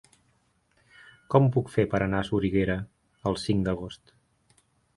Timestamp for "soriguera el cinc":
2.31-3.65